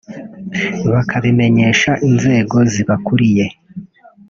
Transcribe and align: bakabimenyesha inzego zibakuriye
bakabimenyesha 0.91 1.91
inzego 2.07 2.57
zibakuriye 2.71 3.45